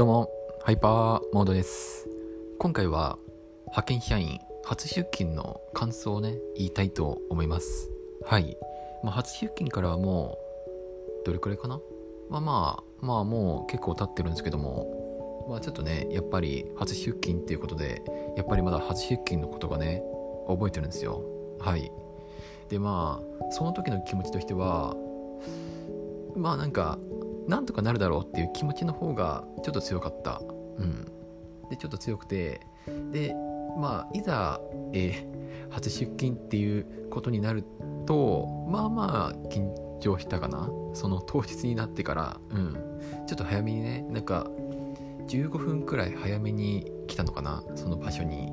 [0.00, 0.30] どうも、
[0.62, 2.08] ハイパーモードです。
[2.58, 3.18] 今回は
[3.66, 7.90] 派遣社員初出勤の感想をね、言いたいと思います。
[8.24, 8.56] はい。
[9.04, 10.38] まあ、初出勤からはも
[11.22, 11.82] う、どれくらいかな？
[12.30, 18.02] まあまあ、まあもう結構経ってるんですけども、まあちょっとね、やっぱり初出勤っていうことで、
[18.38, 20.02] やっぱりまだ初出勤のことがね、
[20.48, 21.22] 覚えてるんですよ。
[21.58, 21.92] はい。
[22.70, 24.96] でまあ、その時の気持ちとしては、
[26.34, 26.98] まあなんか、
[27.48, 30.40] なんとかなるだろうっていう気持ちの方がちょっと強かった。
[30.78, 31.04] うん。
[31.70, 32.60] で、ちょっと強くて、
[33.12, 33.34] で、
[33.78, 34.60] まあ、いざ、
[34.92, 35.40] えー
[35.70, 37.64] 初出勤っていうことになる
[38.06, 40.68] と、まあまあ、緊張したかな。
[40.94, 42.74] その当日になってから、うん。
[43.26, 44.48] ちょっと早めにね、なんか、
[45.28, 48.50] 15分くらい早めに来たのかな、その場所に。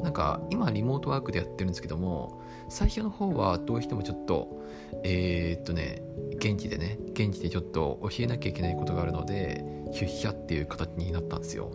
[0.00, 4.62] なんか、今、リモートワークでやってるんですけども、最初の方はどうしてもちょっと、
[5.04, 6.02] えーっとね、
[6.36, 11.70] 現地でね現地でちょっと教えなきゃいけないことがあるので出社っていう形になったんですよ。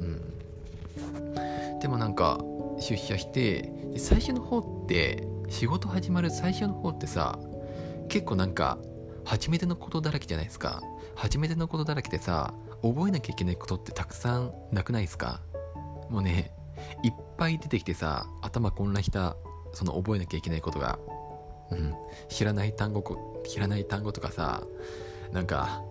[0.00, 1.78] うん。
[1.80, 2.38] でもなんか
[2.78, 7.38] 出社して最初の方って仕事始まる最初の方ってさ
[8.08, 8.78] 結構なんか
[9.24, 10.82] 初めてのことだらけじゃないですか。
[11.14, 12.52] 初めてのことだらけでさ
[12.82, 15.40] 覚えなきゃいけないことってたくさんなくないですか？
[16.10, 16.52] もうね
[17.02, 19.36] いっぱい出てきてさ頭混乱した
[19.72, 20.98] その覚えなきゃいけないことが。
[21.70, 21.94] うん、
[22.28, 23.02] 知らない単語
[23.46, 24.64] 知らない単語とかさ
[25.30, 25.84] なんか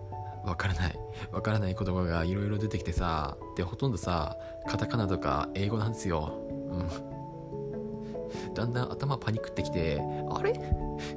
[0.44, 0.98] わからない。
[1.32, 4.36] わからない言葉がいろいろ出てきてさでほとんどさ
[4.68, 6.38] カタカナとか英語なんですよ、
[6.70, 10.52] うん、だんだん頭パニックってきてあれ？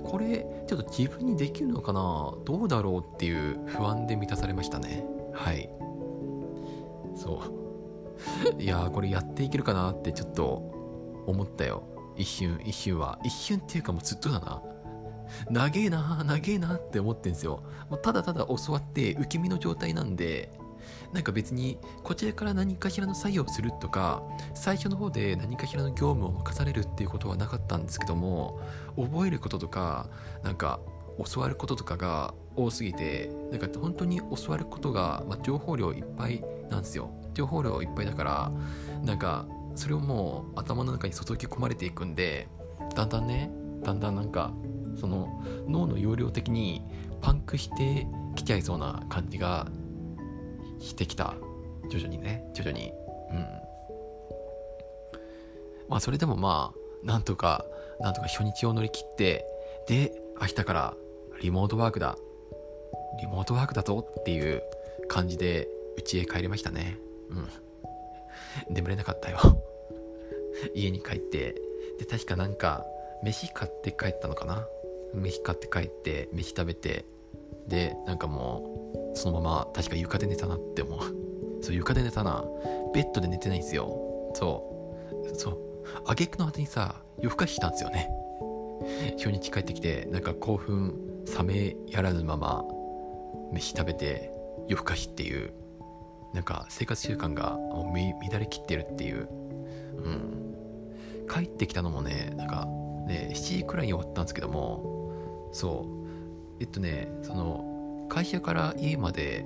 [0.03, 2.33] これちょっと自分にできるのかな？
[2.45, 3.16] どうだろう？
[3.16, 5.05] っていう不安で満たされましたね。
[5.33, 5.69] はい。
[7.16, 7.62] そう。
[8.59, 11.83] いやーこれやっていけるかなってちょっと思ったよ。
[12.16, 13.19] 一瞬一瞬は。
[13.23, 14.61] 一瞬っていうかもうずっとだな。
[15.50, 17.64] 長えな長えなって思ってんすよ。
[18.02, 20.52] ただただ教わって受け身の状態なんで
[21.11, 24.23] なんか別にこちらから何かしらの作業をするとか
[24.53, 28.59] 最初の方で何かしらの業務を任されるっていうことはなかったんですけども
[28.96, 30.09] 覚えることとか
[30.44, 30.79] なんか
[31.34, 37.11] 教わることとかが多すぎてなんか本当に教わることが、まあ、情報量いっぱいなんですよ。
[37.34, 38.51] 情報量いっぱいだから
[39.03, 39.45] なんか
[39.75, 42.47] それをもう頭の中に注ぎ込まれていくんで
[42.95, 43.51] だんだんね
[43.81, 44.53] だんだんなんか
[45.00, 46.84] その脳の容量的に
[47.22, 49.67] パンクしてきちゃいそうな感じが
[50.79, 51.35] してきた。
[51.89, 52.50] 徐々にね。
[52.53, 52.91] 徐々に。
[53.31, 53.38] うん。
[55.90, 57.66] まあそれでもまあなんとか
[58.00, 59.45] なんとか初日を乗り切って
[59.88, 60.94] で明日から
[61.41, 62.16] リモートワークだ。
[63.19, 64.63] リモートワークだぞっていう
[65.07, 65.67] 感じで
[65.97, 66.97] 家へ帰りましたね。
[67.29, 68.73] うん。
[68.73, 69.39] 眠れなかったよ。
[70.75, 71.55] 家に帰って
[71.99, 72.85] で確かなんか
[73.23, 74.67] 飯買って帰ったのかな？
[75.13, 77.05] 飯買って帰って飯食べて
[77.67, 80.99] でなんかもうそのまま確か床で寝たなって思う。
[81.61, 82.43] そう床で寝たな。
[82.93, 84.31] ベッドで寝てないんですよ。
[84.33, 84.99] そ
[85.31, 85.35] う。
[85.35, 85.57] そう。
[86.05, 88.09] 挙句の果てにさ夜更かししたんですよね。
[89.17, 92.65] 初日帰ってきてなんか興奮冷めやらぬまま
[93.51, 94.31] 飯食べて
[94.67, 95.53] 夜更かしっていう
[96.33, 97.97] なんか生活習慣がもう
[98.31, 99.29] 乱れきってるっていう、
[99.97, 102.66] うん、帰ってきたのもねなんか
[103.07, 106.03] ね7時くらいに終わったんですけどもそう。
[106.59, 109.45] えっとねその会社から家まで、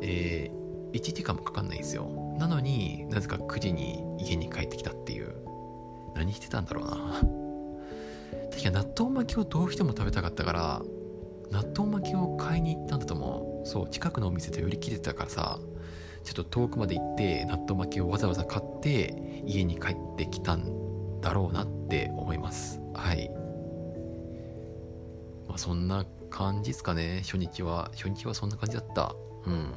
[0.00, 2.08] えー、1時間もかかんないんですよ。
[2.38, 5.46] なのになぜか9時に家に帰ってきたっていう。
[6.14, 6.96] 何してたんだろうな。
[8.50, 10.82] 確か納豆巻きをどうしても食べたかったから
[11.50, 13.66] 納豆巻きを買いに行ったんだと思う。
[13.66, 15.58] そう近くのお店で売り切れてたからさ。
[16.26, 22.80] ちょっと遠くまで行って納豆巻きをわざわざ買って家に帰ってきたんだろうなって思います。
[22.94, 23.30] はい。
[25.46, 27.22] まあそんな感じですかね。
[27.22, 29.14] 初日は初日はそんな感じだった。
[29.46, 29.74] うん。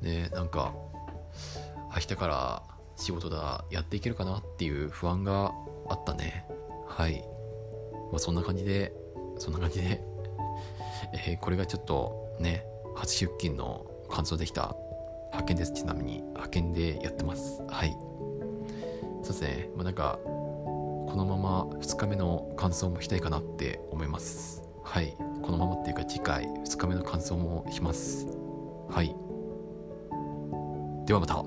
[0.00, 0.74] ねなんか
[1.94, 2.62] 明日から
[2.96, 5.52] 仕事だやっていけるかなっていう不安が
[5.90, 6.46] あったね。
[6.88, 7.22] はい。
[8.10, 8.94] まあそんな感じで
[9.38, 10.02] そんな感じで。
[11.26, 12.64] えーこれがちょっとね
[12.96, 14.74] 初出勤の感想できた。
[15.34, 15.72] 派遣です。
[15.72, 17.62] ちなみに派遣でやってます。
[17.68, 17.96] はい。
[19.22, 19.70] そうですね。
[19.74, 24.62] まあなんかこのまま2日目の感想もしたいかなって思います。
[24.82, 25.16] はい。
[25.42, 28.26] このままっていうか次回2日目の感想もします。
[28.88, 29.14] はい。
[31.06, 31.44] ではまた。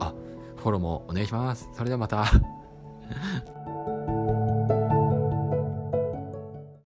[0.00, 0.14] あ
[0.56, 1.68] フォローもお願いします。
[1.74, 2.24] それではまた。